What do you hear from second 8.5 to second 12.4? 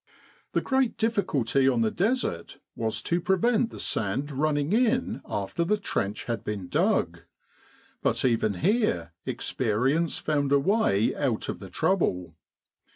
here experience found a way out of the trouble.